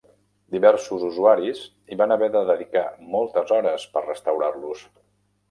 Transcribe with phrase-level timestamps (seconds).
[0.53, 2.83] Diversos usuaris hi van haver de dedicar
[3.17, 4.85] moltes hores per restaurar-los.